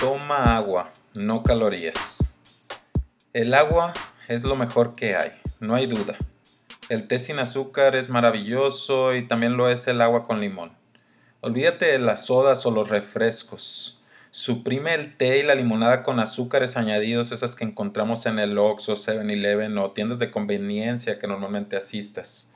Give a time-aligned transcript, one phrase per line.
[0.00, 2.34] Toma agua, no calorías.
[3.32, 3.94] El agua
[4.28, 6.18] es lo mejor que hay, no hay duda.
[6.90, 10.72] El té sin azúcar es maravilloso y también lo es el agua con limón.
[11.40, 14.02] Olvídate de las sodas o los refrescos.
[14.30, 18.96] Suprime el té y la limonada con azúcares añadidos, esas que encontramos en el Oxxo,
[18.96, 22.52] 7-Eleven o tiendas de conveniencia que normalmente asistas.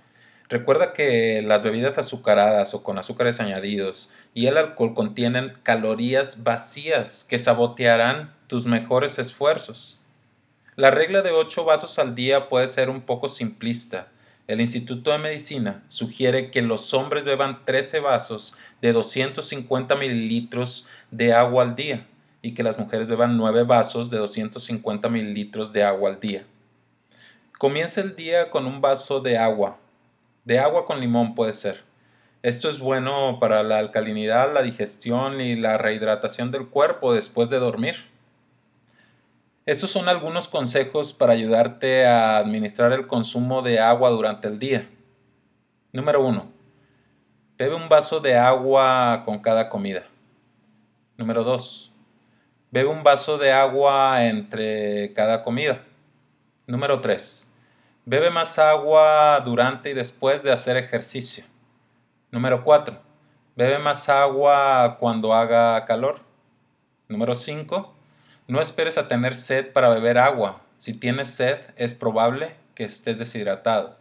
[0.51, 7.27] Recuerda que las bebidas azucaradas o con azúcares añadidos y el alcohol contienen calorías vacías
[7.29, 10.01] que sabotearán tus mejores esfuerzos.
[10.77, 14.09] La regla de 8 vasos al día puede ser un poco simplista.
[14.47, 21.33] El Instituto de Medicina sugiere que los hombres beban 13 vasos de 250 mililitros de
[21.33, 22.07] agua al día
[22.43, 26.45] y que las mujeres beban 9 vasos de 250 mililitros de agua al día.
[27.59, 29.79] Comienza el día con un vaso de agua
[30.45, 31.83] de agua con limón puede ser.
[32.43, 37.59] Esto es bueno para la alcalinidad, la digestión y la rehidratación del cuerpo después de
[37.59, 37.97] dormir.
[39.67, 44.89] Estos son algunos consejos para ayudarte a administrar el consumo de agua durante el día.
[45.93, 46.51] Número 1.
[47.59, 50.05] Bebe un vaso de agua con cada comida.
[51.19, 51.93] Número 2.
[52.71, 55.83] Bebe un vaso de agua entre cada comida.
[56.67, 57.53] Número 3.
[58.07, 61.45] Bebe más agua durante y después de hacer ejercicio.
[62.33, 62.97] Número 4.
[63.57, 66.21] Bebe más agua cuando haga calor.
[67.09, 67.93] Número 5.
[68.47, 70.61] No esperes a tener sed para beber agua.
[70.77, 73.99] Si tienes sed, es probable que estés deshidratado.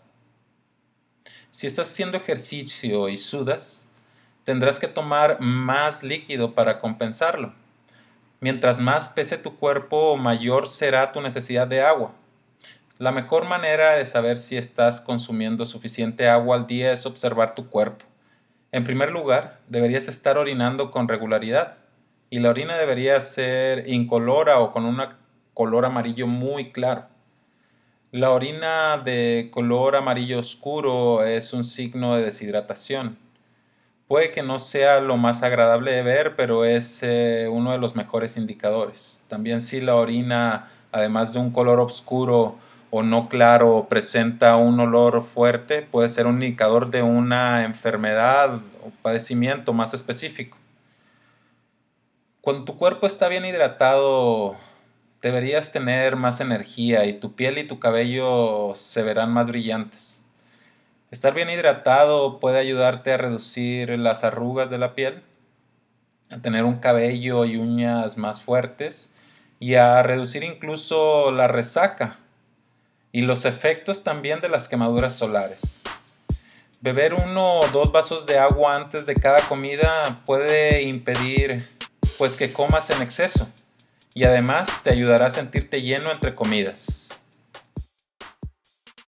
[1.50, 3.88] Si estás haciendo ejercicio y sudas,
[4.44, 7.54] tendrás que tomar más líquido para compensarlo.
[8.42, 12.14] Mientras más pese tu cuerpo, mayor será tu necesidad de agua.
[13.00, 17.70] La mejor manera de saber si estás consumiendo suficiente agua al día es observar tu
[17.70, 18.06] cuerpo.
[18.72, 21.78] En primer lugar, deberías estar orinando con regularidad
[22.30, 25.02] y la orina debería ser incolora o con un
[25.56, 27.06] color amarillo muy claro.
[28.12, 33.18] La orina de color amarillo oscuro es un signo de deshidratación.
[34.08, 37.96] Puede que no sea lo más agradable de ver, pero es eh, uno de los
[37.96, 39.26] mejores indicadores.
[39.30, 42.58] También si la orina, además de un color oscuro,
[42.92, 48.92] o no claro presenta un olor fuerte, puede ser un indicador de una enfermedad o
[49.02, 50.58] padecimiento más específico.
[52.42, 54.56] Cuando tu cuerpo está bien hidratado,
[55.22, 60.24] deberías tener más energía y tu piel y tu cabello se verán más brillantes.
[61.12, 65.22] Estar bien hidratado puede ayudarte a reducir las arrugas de la piel,
[66.32, 69.14] a tener un cabello y uñas más fuertes
[69.60, 72.20] y a reducir incluso la resaca
[73.12, 75.82] y los efectos también de las quemaduras solares.
[76.82, 81.58] Beber uno o dos vasos de agua antes de cada comida puede impedir
[82.18, 83.50] pues que comas en exceso
[84.14, 87.19] y además te ayudará a sentirte lleno entre comidas.